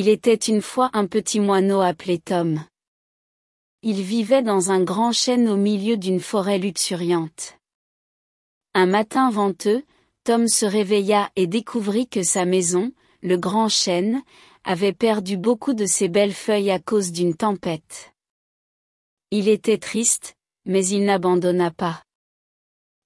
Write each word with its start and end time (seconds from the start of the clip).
Il 0.00 0.06
était 0.08 0.32
une 0.32 0.62
fois 0.62 0.90
un 0.92 1.08
petit 1.08 1.40
moineau 1.40 1.80
appelé 1.80 2.20
Tom. 2.20 2.62
Il 3.82 4.00
vivait 4.00 4.44
dans 4.44 4.70
un 4.70 4.80
grand 4.80 5.10
chêne 5.10 5.48
au 5.48 5.56
milieu 5.56 5.96
d'une 5.96 6.20
forêt 6.20 6.58
luxuriante. 6.58 7.58
Un 8.74 8.86
matin 8.86 9.28
venteux, 9.32 9.82
Tom 10.22 10.46
se 10.46 10.66
réveilla 10.66 11.32
et 11.34 11.48
découvrit 11.48 12.06
que 12.06 12.22
sa 12.22 12.44
maison, 12.44 12.92
le 13.22 13.36
grand 13.38 13.68
chêne, 13.68 14.22
avait 14.62 14.92
perdu 14.92 15.36
beaucoup 15.36 15.74
de 15.74 15.84
ses 15.84 16.06
belles 16.06 16.32
feuilles 16.32 16.70
à 16.70 16.78
cause 16.78 17.10
d'une 17.10 17.34
tempête. 17.34 18.14
Il 19.32 19.48
était 19.48 19.78
triste, 19.78 20.36
mais 20.64 20.86
il 20.86 21.06
n'abandonna 21.06 21.72
pas. 21.72 22.04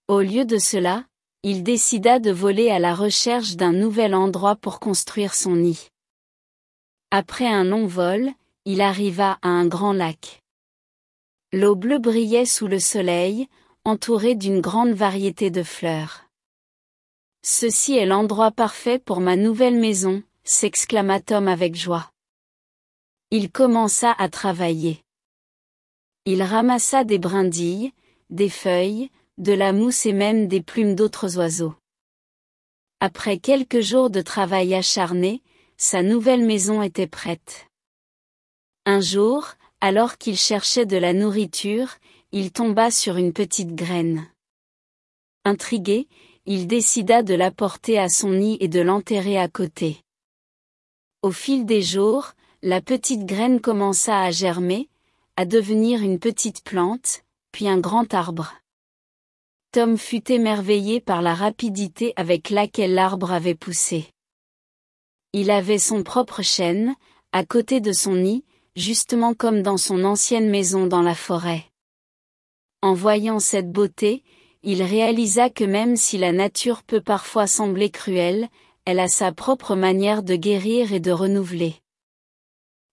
Au 0.09 0.21
lieu 0.21 0.45
de 0.45 0.59
cela, 0.59 1.07
il 1.43 1.63
décida 1.63 2.19
de 2.19 2.31
voler 2.31 2.69
à 2.69 2.79
la 2.79 2.95
recherche 2.95 3.57
d'un 3.57 3.73
nouvel 3.73 4.15
endroit 4.15 4.57
pour 4.57 4.79
construire 4.79 5.33
son 5.33 5.57
nid. 5.57 5.92
Après 7.15 7.47
un 7.47 7.63
long 7.63 7.87
vol, 7.87 8.31
il 8.65 8.81
arriva 8.81 9.39
à 9.43 9.49
un 9.49 9.67
grand 9.67 9.93
lac. 9.93 10.43
L'eau 11.53 11.77
bleue 11.77 11.99
brillait 11.99 12.47
sous 12.47 12.67
le 12.67 12.81
soleil, 12.81 13.49
entourée 13.85 14.35
d'une 14.35 14.63
grande 14.63 14.95
variété 14.95 15.51
de 15.51 15.63
fleurs. 15.63 16.25
Ceci 17.43 17.99
est 17.99 18.07
l'endroit 18.07 18.51
parfait 18.51 18.99
pour 18.99 19.21
ma 19.21 19.37
nouvelle 19.37 19.79
maison, 19.79 20.23
s'exclama 20.45 21.21
Tom 21.21 21.49
avec 21.49 21.77
joie. 21.77 22.11
Il 23.31 23.53
commença 23.53 24.15
à 24.17 24.31
travailler. 24.31 25.03
Il 26.25 26.43
ramassa 26.43 27.05
des 27.05 27.19
brindilles, 27.19 27.93
des 28.31 28.49
feuilles, 28.49 29.11
de 29.37 29.53
la 29.53 29.75
mousse 29.75 30.07
et 30.07 30.15
même 30.15 30.49
des 30.49 30.63
plumes 30.63 30.95
d'autres 30.95 31.37
oiseaux. 31.37 31.75
Après 33.01 33.37
quelques 33.37 33.81
jours 33.81 34.09
de 34.09 34.23
travail 34.23 34.75
acharné, 34.75 35.43
sa 35.83 36.05
nouvelle 36.05 36.45
maison 36.45 36.81
était 36.81 37.09
prête. 37.09 37.67
Un 38.87 39.01
jour, 39.01 39.49
alors 39.81 40.17
qu'il 40.17 40.37
cherchait 40.37 40.87
de 40.87 40.97
la 40.97 41.13
nourriture, 41.13 41.97
il 42.31 42.53
tomba 42.53 42.93
sur 42.93 43.17
une 43.17 43.33
petite 43.33 43.75
graine. 43.75 44.29
Intrigué, 45.45 46.07
il 46.47 46.69
décida 46.69 47.25
de 47.25 47.35
l'apporter 47.35 47.99
à 47.99 48.09
son 48.09 48.31
nid 48.31 48.59
et 48.61 48.69
de 48.69 48.79
l'enterrer 48.79 49.41
à 49.41 49.49
côté. 49.49 49.99
Au 51.21 51.33
fil 51.33 51.67
des 51.67 51.83
jours, 51.83 52.35
la 52.63 52.81
petite 52.81 53.27
graine 53.27 53.61
commença 53.61 54.21
à 54.21 54.31
germer, 54.31 54.89
à 55.37 55.47
devenir 55.47 56.01
une 56.01 56.21
petite 56.21 56.63
plante, 56.63 57.25
puis 57.51 57.67
un 57.67 57.81
grand 57.81 58.15
arbre. 58.15 58.55
Tom 59.73 59.99
fut 59.99 60.31
émerveillé 60.31 61.01
par 61.01 61.23
la 61.23 61.35
rapidité 61.35 62.13
avec 62.15 62.51
laquelle 62.51 62.95
l'arbre 62.95 63.33
avait 63.33 63.57
poussé. 63.57 64.13
Il 65.33 65.51
avait 65.51 65.79
son 65.79 66.03
propre 66.03 66.43
chêne, 66.43 66.95
à 67.33 67.45
côté 67.45 67.81
de 67.81 67.93
son 67.93 68.17
nid, 68.17 68.45
justement 68.77 69.33
comme 69.33 69.63
dans 69.63 69.79
son 69.79 70.05
ancienne 70.05 70.51
maison 70.51 70.87
dans 70.87 71.03
la 71.03 71.15
forêt. 71.15 71.65
En 72.83 72.95
voyant 72.95 73.39
cette 73.39 73.71
beauté, 73.71 74.23
il 74.63 74.83
réalisa 74.83 75.51
que 75.51 75.65
même 75.65 75.97
si 75.97 76.19
la 76.19 76.33
nature 76.33 76.83
peut 76.83 77.01
parfois 77.01 77.47
sembler 77.47 77.91
cruelle, 77.91 78.49
elle 78.85 79.01
a 79.01 79.09
sa 79.09 79.33
propre 79.33 79.75
manière 79.75 80.23
de 80.23 80.37
guérir 80.37 80.93
et 80.93 81.01
de 81.01 81.13
renouveler. 81.13 81.77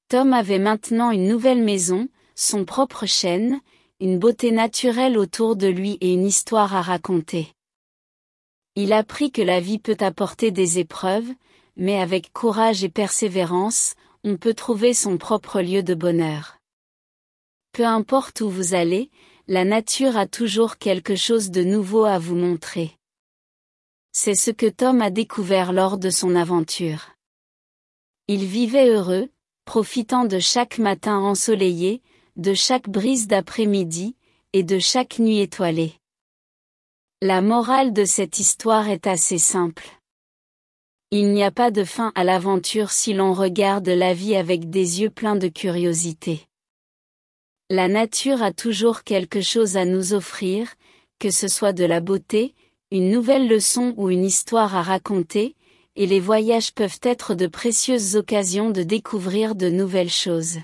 Tom 0.07 0.33
avait 0.33 0.59
maintenant 0.59 1.11
une 1.11 1.27
nouvelle 1.27 1.63
maison, 1.63 2.07
son 2.35 2.65
propre 2.65 3.05
chêne, 3.05 3.59
une 3.99 4.17
beauté 4.17 4.51
naturelle 4.51 5.17
autour 5.17 5.55
de 5.55 5.67
lui 5.67 5.97
et 5.99 6.13
une 6.13 6.25
histoire 6.25 6.73
à 6.73 6.81
raconter. 6.81 7.53
Il 8.75 8.93
apprit 8.93 9.31
que 9.31 9.41
la 9.41 9.59
vie 9.59 9.79
peut 9.79 9.97
apporter 9.99 10.51
des 10.51 10.79
épreuves, 10.79 11.29
mais 11.80 11.97
avec 11.97 12.33
courage 12.33 12.83
et 12.83 12.89
persévérance, 12.89 13.95
on 14.25 14.35
peut 14.35 14.53
trouver 14.53 14.94
son 14.94 15.17
propre 15.17 15.61
lieu 15.61 15.81
de 15.81 15.94
bonheur. 15.94 16.58
Peu 17.72 17.85
importe 17.85 18.41
où 18.41 18.49
vous 18.49 18.73
allez, 18.73 19.09
la 19.47 19.63
nature 19.63 20.17
a 20.17 20.27
toujours 20.27 20.77
quelque 20.77 21.16
chose 21.16 21.52
de 21.52 21.63
nouveau 21.63 22.03
à 22.03 22.19
vous 22.19 22.35
montrer. 22.35 22.91
C'est 24.12 24.35
ce 24.35 24.51
que 24.51 24.67
Tom 24.67 25.01
a 25.01 25.09
découvert 25.09 25.72
lors 25.72 25.97
de 25.97 26.09
son 26.09 26.35
aventure. 26.35 27.12
Il 28.28 28.46
vivait 28.46 28.90
heureux, 28.90 29.29
profitant 29.63 30.25
de 30.25 30.38
chaque 30.38 30.79
matin 30.79 31.17
ensoleillé, 31.17 32.01
de 32.35 32.53
chaque 32.53 32.90
brise 32.90 33.28
d'après-midi, 33.28 34.17
et 34.51 34.63
de 34.63 34.79
chaque 34.79 35.17
nuit 35.19 35.40
étoilée. 35.40 35.94
La 37.22 37.41
morale 37.41 37.94
de 37.94 38.03
cette 38.03 38.40
histoire 38.40 38.90
est 38.90 39.07
assez 39.07 39.38
simple. 39.38 39.98
Il 41.12 41.31
n'y 41.31 41.44
a 41.44 41.50
pas 41.50 41.72
de 41.72 41.84
fin 41.84 42.12
à 42.14 42.24
l'aventure 42.24 42.92
si 42.92 43.14
l'on 43.14 43.34
regarde 43.34 43.90
la 43.90 44.14
vie 44.14 44.36
avec 44.36 44.70
des 44.70 45.02
yeux 45.02 45.09
pleins 45.09 45.36
de 45.36 45.47
curiosité. 45.47 46.46
La 47.72 47.88
nature 47.88 48.44
a 48.44 48.52
toujours 48.52 49.03
quelque 49.03 49.42
chose 49.42 49.75
à 49.75 49.86
nous 49.86 50.14
offrir, 50.14 50.75
que 51.18 51.31
ce 51.31 51.47
soit 51.47 51.74
de 51.74 51.84
la 51.84 52.00
beauté, 52.00 52.53
une 52.92 53.09
nouvelle 53.09 53.47
leçon 53.47 53.96
ou 53.97 54.12
une 54.12 54.24
histoire 54.24 54.75
à 54.75 54.84
raconter, 54.84 55.56
et 55.96 56.06
les 56.06 56.20
voyages 56.20 56.74
peuvent 56.74 57.00
être 57.02 57.34
de 57.34 57.47
précieuses 57.47 58.16
occasions 58.16 58.70
de 58.70 58.84
découvrir 58.84 59.56
de 59.56 59.68
nouvelles 59.70 60.12
choses. 60.12 60.59